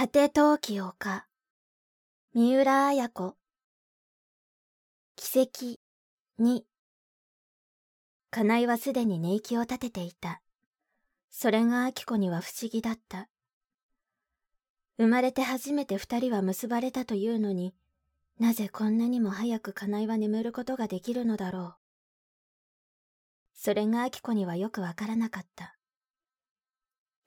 [0.00, 1.26] 果て陶器丘
[2.32, 3.36] 三浦綾子。
[5.14, 5.78] 奇跡
[6.38, 6.64] に。
[8.30, 10.40] 金井はすでに寝息を立てていた。
[11.28, 13.28] それが明子には不思議だった。
[14.96, 17.74] 生まれて初めて二人は結ばれたというのに
[18.38, 21.74] なぜこんなにも早く金井は眠ることができるのだろう。
[23.52, 25.76] それが明子にはよくわからなかった。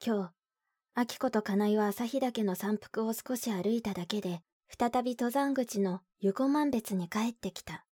[0.04, 0.33] 今日
[0.96, 7.84] 明子と金井は旭岳の山腹を少し歩いただけで、再び登山口の湯湖満別に帰ってきた。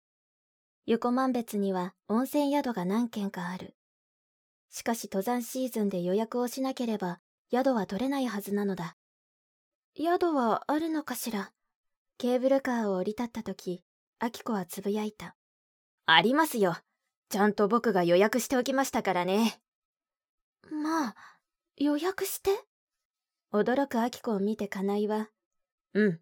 [0.85, 3.75] 湯湖満別には温泉宿が何軒かある。
[4.69, 7.19] しかし登山シーズンで予約をしなければ
[7.51, 8.95] 宿は取れないはずなのだ。
[9.97, 11.51] 宿はあるのかしら？
[12.19, 13.83] ケーブルカーを降り立った時、
[14.21, 15.35] 明子はつぶやいた。
[16.05, 16.77] ありますよ。
[17.29, 19.59] ちゃんと僕が予約しておきましたからね。
[20.69, 21.15] まあ、
[21.77, 22.51] 予約して？
[23.53, 25.29] 驚く秋子を見て金井は、
[25.93, 26.19] うん、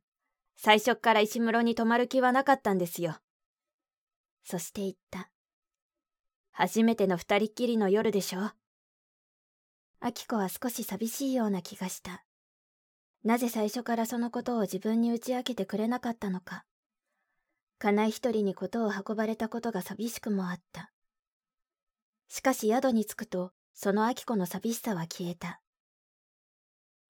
[0.58, 3.18] 最初っから石室に泊まる気はなかったんですよ。
[4.44, 5.30] そして言った。
[6.52, 8.52] 初めての二人っきりの夜でしょ
[10.00, 12.26] 秋子は少し寂しいような気がした。
[13.24, 16.66] なぜ最初からそのことを自分に打ち明けてくれなかったのか。
[17.78, 20.92] 金井一人にことを運ばれたことが寂しくもあった。
[22.28, 25.62] しかし宿に着くと、その秋子の寂しさは消えた。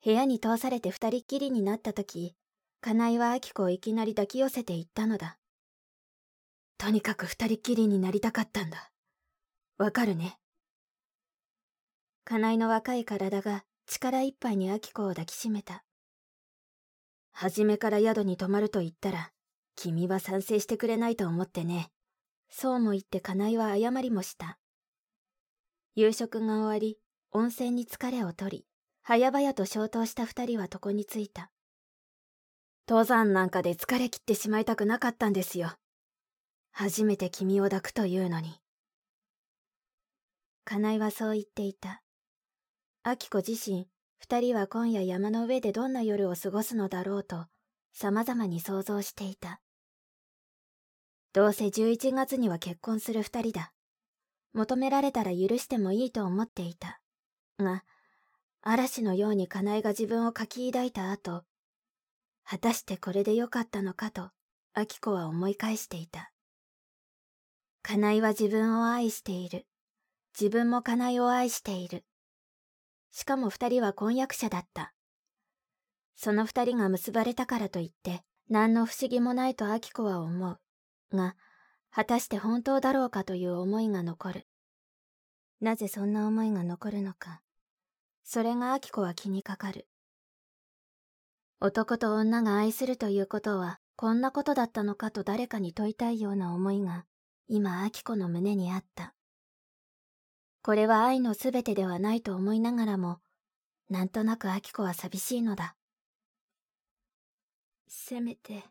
[0.03, 2.35] 部屋に通されて二人っきりになった時、
[2.81, 5.37] 金井は明子をいきなり抱き寄せて言ったのだ。
[6.77, 8.91] とにかく二人っきりになりたかったんだ。
[9.77, 10.37] わかるね。
[12.23, 15.83] 金井の若い体が力いっぱいに明子を抱きしめた。
[17.31, 19.31] 初めから宿に泊まると言ったら、
[19.75, 21.91] 君は賛成してくれないと思ってね。
[22.49, 24.57] そうも言って金井は謝りもした。
[25.95, 26.97] 夕食が終わり、
[27.31, 28.68] 温泉に疲れを取り、
[29.09, 31.49] 早々と消灯した二人は床に着いた。
[32.87, 35.71] 登山なんかで疲れ切ってしまいたくなかったんですよ。
[36.71, 38.59] 初めて君を抱くというのに。
[40.63, 42.03] 金井はそう言っていた。
[43.03, 43.87] 明子自身、
[44.19, 47.47] 二人は今夜山の上でどんな夜を過ごすのだろうと、
[47.93, 49.59] 様々に想像していた。
[51.33, 53.73] どうせ11月には結婚する二人だ。
[54.53, 57.01] 求められたら許してもいいと思っていた。
[57.57, 57.83] が、
[58.61, 61.43] 嵐のように金井が自分を書き抱いた後、
[62.43, 64.31] 果たしてこれでよかったのかと、
[64.75, 66.31] 明子は思い返していた。
[67.81, 69.65] 金井は自分を愛している。
[70.39, 72.05] 自分も金井を愛している。
[73.11, 74.93] しかも二人は婚約者だった。
[76.15, 80.59] その二人が結ばれたからといって、何の不思議もないと明子は思う。
[81.15, 81.35] が、
[81.91, 84.47] 果たして本当だろうかという思いが残る。
[85.61, 87.41] なぜそんな思いが残るのか。
[88.31, 89.87] それがアキコは気にかかる。
[91.59, 97.05] 男と女が愛するということは、こんなことだったのかと誰かに問いたいような思いが、
[97.47, 99.15] 今アキコの胸にあった。
[100.61, 103.17] これは愛のすべてではないと思いながらも、
[103.89, 105.75] なんとなくアキコは寂しいのだ。
[107.87, 108.63] せめて。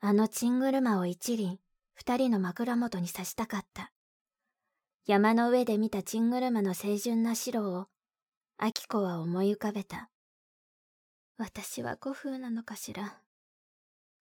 [0.00, 1.58] あのチングルマを一輪、
[1.92, 3.92] 二人の枕元に刺したかった。
[5.08, 7.86] 山の上で見たチングルマの清純な白を、
[8.58, 10.10] アキコは思い浮かべた。
[11.38, 13.18] 私は古風なのかしら。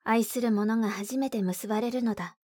[0.06, 2.38] 愛する者が初めて結ばれるのだ。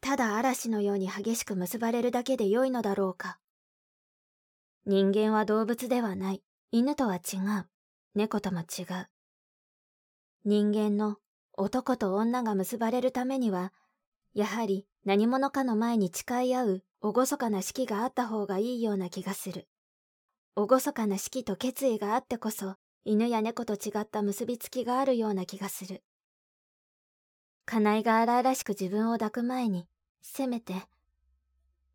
[0.00, 3.40] ただ嵐のように激しく結ばれるだけで良いのだろうか。
[4.86, 6.44] 人間は動物ではない。
[6.70, 7.66] 犬とは違う。
[8.14, 9.08] 猫とも違う。
[10.44, 11.16] 人間の
[11.54, 13.72] 男と女が結ばれるためには、
[14.32, 19.68] やはり何者かの前に誓い合う厳かな式があった方がいいような気がする。
[20.56, 26.02] 厳かな式と決意があってこそ、犬や猫と違った結びつきがあるような気がする。
[27.66, 29.86] 金井が荒々しく自分を抱く前に、
[30.22, 30.86] せめて、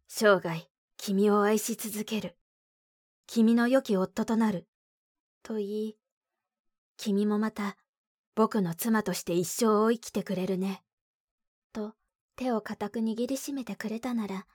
[0.07, 2.38] 生涯、君を愛し続ける。
[3.25, 4.67] 君の良き夫となる。
[5.41, 5.97] と言い、
[6.97, 7.77] 君もまた、
[8.35, 10.83] 僕の妻として一生を生きてくれるね。
[11.73, 11.95] と、
[12.35, 14.45] 手を固く握りしめてくれたなら、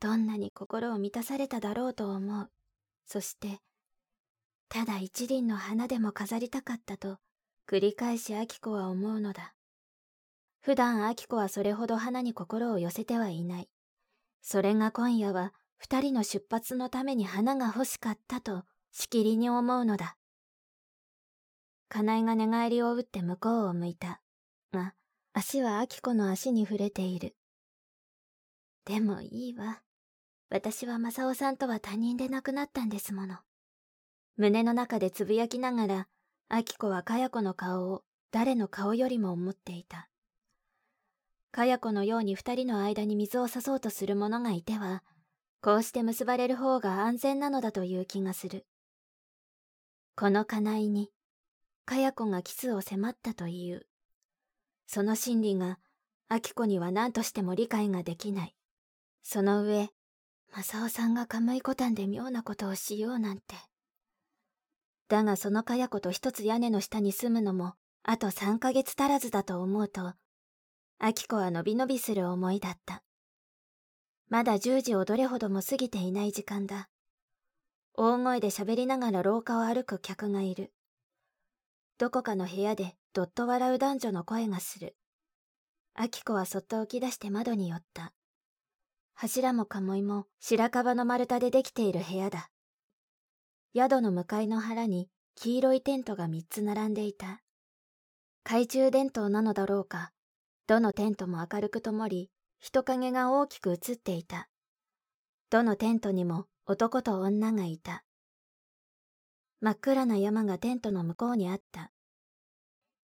[0.00, 2.50] どんなに心を満たされただろうと思う。
[3.06, 3.60] そして、
[4.68, 7.18] ただ一輪の花でも飾りたかったと、
[7.66, 9.54] 繰り返しアキコは思うのだ。
[10.60, 13.68] 普段アキコはそれほど花に心を寄せてはいない。
[14.42, 20.16] それが今夜は二人の出発のために花が欲しかったとしきりに思うのだ。
[21.88, 24.20] 金井が寝返りを打って向こうを向いた。
[24.72, 24.94] が、
[25.32, 27.34] 足はアキコの足に触れている。
[28.84, 29.80] でもいいわ。
[30.50, 33.36] 私は正雄さんとは他人で亡くなったんですもの。
[34.36, 36.08] 胸の中でつぶやきながら、
[36.48, 40.08] アキコはかや子の顔を誰の顔よりも思っていた。
[41.50, 45.02] かや子のように二人の間に水を差そうとする者がいては、
[45.60, 48.64] こうして結ばれる方が安全なのだという気がする。
[50.16, 51.10] この家内に、
[51.84, 53.86] かや子がキスを迫ったという。
[54.86, 55.78] その心理が、
[56.28, 58.54] アキコには何としても理解ができない。
[59.22, 59.90] その上、
[60.54, 63.54] 正雄さんがカムイコタンで妙なことをしようなんて。
[65.08, 70.14] だがそのかや子と一つ屋根の下に住むのも、あと三ヶ月足らずだと思うと、
[70.98, 73.02] アキコはのびのびする思いだった。
[74.28, 76.88] まだ10時をどれほども過ぎていない時間だ。
[77.94, 80.72] 大声で喋りながら廊下を歩く客がいる。
[81.98, 84.96] どこかの部屋でどっと笑う男女の声がする。
[85.94, 88.12] アキコはそっと起き出して窓に寄った。
[89.20, 92.50] 柱も鴨居も白樺の丸太でできている部屋だ。
[93.74, 97.42] 宿の向かいの腹に黄色いテントが3つ並んでいた。
[98.44, 100.12] 懐中電灯なのだろうか。
[100.68, 102.30] どのテントも明るく灯り、
[102.60, 104.48] 人影が大きく映っていた。
[105.50, 108.04] どのテントにも男と女がいた。
[109.60, 111.90] 真っ暗な山がテントの向こうにあった。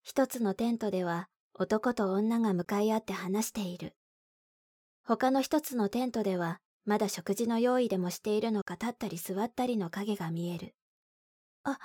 [0.01, 3.97] 一つのテントでは男と女が向かい合って話している。
[5.07, 10.73] 他の一つのテントではまだ食事の用意でもしているのか立ったり座ったりの影が見える。
[11.63, 11.77] あ、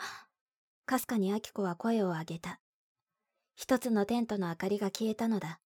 [0.86, 2.60] かすかにアキコは声を上げた。
[3.54, 5.60] 一つのテントの明かりが消えたのだ。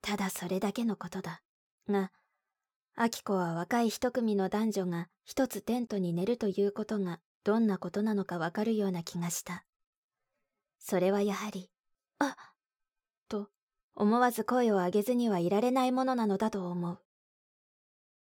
[0.00, 1.42] ただそれだけのことだ。
[1.88, 2.10] が、
[2.96, 9.64] アキコは若い一組の男女が一つテントに寝るということがどんなことなのかわかるような気がした。
[10.80, 11.70] それはやはり、
[12.18, 12.51] あと
[13.94, 16.98] 思わず声を上げずにはいられないものなのだと思う。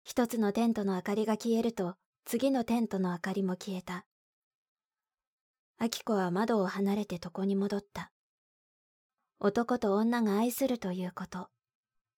[0.05, 4.07] 一つのテントの明かりが消えると次のテントの明かりも消えた。
[5.79, 8.11] アキコは窓を離れて床に戻った。
[9.41, 11.49] 男と女が愛するということ。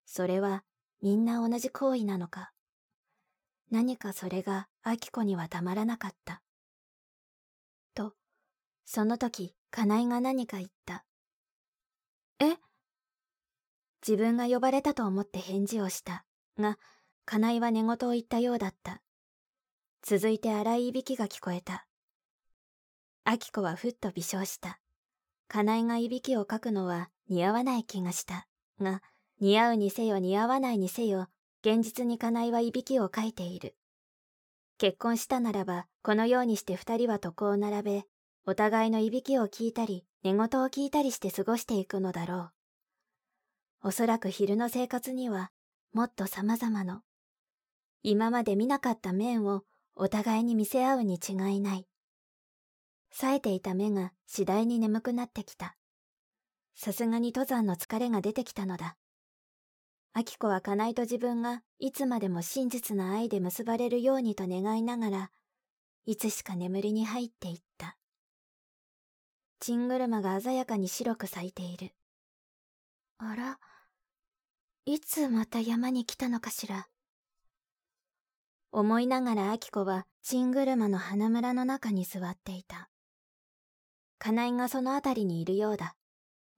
[0.07, 0.65] それは
[1.03, 2.53] みんな同じ行為なのか。
[3.71, 6.43] 何かそれがアキコにはたまらなかった。
[7.95, 8.15] と、
[8.85, 11.05] その時、カナイが何か言った。
[12.41, 12.57] え？
[14.07, 16.25] 自分が呼ばれたと思って返事をした。
[16.59, 16.79] が、
[17.25, 19.03] カナイは寝言を言ったようだった。
[20.03, 21.87] 続いて荒いいびきが聞こえた。
[23.25, 24.81] アキコはふっと微笑した。
[25.49, 28.47] カナイがいびきをかくのは似合わない気がした。
[28.81, 29.03] が、
[29.41, 31.29] 似合うにせよ似合わないにせよ、
[31.63, 33.77] 現実にカナイはいびきをかいている。
[34.79, 38.05] 結婚したならば、このようにして二人は床を並べ、
[38.47, 42.53] お互いのいびきを聞いたり、寝言を聞いたりして過ごしていくのだろう。
[43.83, 45.51] おそらく昼の生活には、
[45.93, 47.01] もっと様々の、
[48.03, 51.87] 今まで見なかった面をお互いに見せ合うに違いない。
[53.11, 55.77] 冴えていた目が次第に眠くなってきた。
[56.75, 58.97] さすがに登山の疲れが出てきたのだ。
[60.13, 65.31] 秋子は金井と自分がいつまでも真実な愛で結ばれるようにと願いながら、
[66.05, 67.97] いつしか眠りに入っていった。
[69.59, 71.93] チングルマが鮮やかに白く咲いている。
[73.19, 73.59] あら、
[74.87, 76.89] いつまた山に来たのかしら。
[78.73, 82.89] 思いながら秋子はチングルマの花村の中に座っていた。
[84.19, 85.97] 金井がその辺りにいるようだ。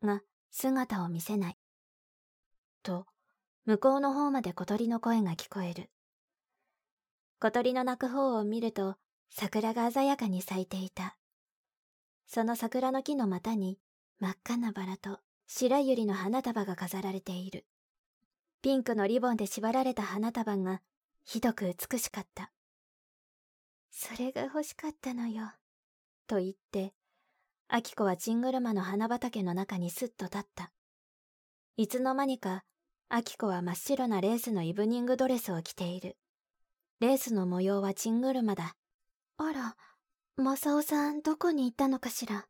[0.03, 1.59] が、姿を見せない。
[2.83, 3.07] と、
[3.65, 5.91] 向こうの方まで小鳥の声が聞こえる。
[7.41, 8.97] 小鳥の鳴く方を見ると、
[9.31, 11.17] 桜が鮮やかに咲いていた。
[12.27, 13.79] その桜の木の股に、
[14.21, 17.67] 真っ赤なバラと白百合の花束が飾られている。
[18.63, 20.81] ピンクのリボンで縛られた花束が、
[21.25, 22.53] ひどく美しかった。
[23.91, 25.51] それが欲しかったのよ。
[26.29, 26.95] と言って、
[27.67, 30.71] アキコはチングルマの花畑の中にすっと立った。
[31.77, 32.63] いつの間にか
[33.09, 36.17] アキコは真っ白なレースのイブニングドレスを着ている。
[37.01, 38.77] レースの模様はチングルマだ。
[39.39, 39.77] あら、
[40.37, 42.47] マサオさんどこに行ったのかしら？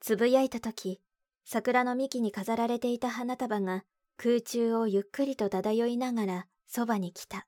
[0.00, 1.00] つぶやいたとき、
[1.44, 3.84] 桜の幹に飾られていた花束が
[4.18, 7.46] 空中をゆっくりと漂いながらそばに来た。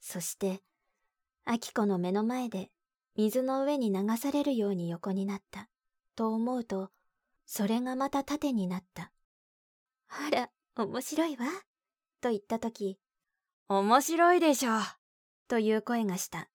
[0.00, 0.62] そして、
[1.44, 2.70] アキコの目の前で
[3.16, 5.68] 水の上に流されるように横になった。
[6.14, 6.90] と思うと、
[7.44, 9.10] それがまた縦になった。
[10.08, 11.46] あら、面白いわ。
[12.20, 12.98] と言ったとき、
[13.68, 14.72] 面白いでしょ。
[15.48, 16.48] という声がした。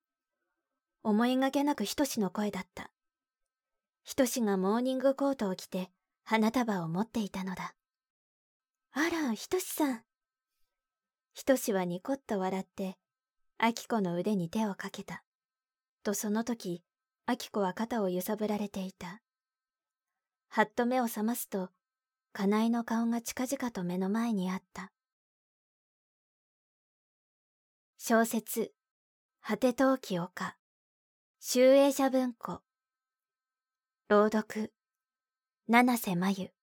[1.03, 2.89] 思いがけなくひとしの声だった。
[4.03, 5.89] ひとしがモーニングコートを着て
[6.23, 7.75] 花束を持っていたのだ。
[8.97, 10.03] あら、ひとしさん。
[11.33, 12.97] ひとしはニコッと笑って、
[13.57, 15.25] あきこの腕に手をかけた。
[16.03, 16.81] とその時、
[17.25, 19.21] アキコは肩を揺さぶられていた。
[20.47, 21.71] はっと目を覚ますと、
[22.31, 24.93] カナイの顔が近々と目の前にあった。
[27.97, 28.71] 小説、
[29.41, 30.55] 果て陶器丘、
[31.41, 32.61] 集英社文庫。
[34.07, 34.71] 朗読、
[35.67, 36.54] 七瀬真由。